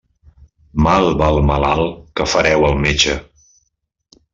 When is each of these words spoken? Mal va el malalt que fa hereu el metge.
Mal 0.87 1.09
va 1.21 1.27
el 1.35 1.37
malalt 1.51 2.01
que 2.21 2.29
fa 2.35 2.43
hereu 2.45 2.69
el 2.73 2.85
metge. 2.87 3.23